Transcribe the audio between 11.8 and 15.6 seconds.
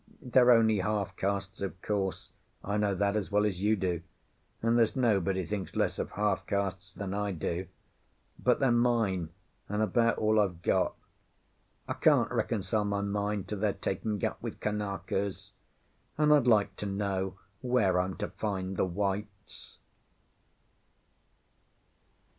I can't reconcile my mind to their taking up with Kanakas,